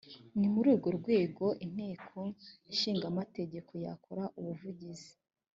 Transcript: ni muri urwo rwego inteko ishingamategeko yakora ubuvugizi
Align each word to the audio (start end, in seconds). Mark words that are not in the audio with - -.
ni 0.39 0.47
muri 0.53 0.67
urwo 0.73 0.89
rwego 0.99 1.45
inteko 1.65 2.19
ishingamategeko 2.73 3.71
yakora 3.85 4.23
ubuvugizi 4.39 5.11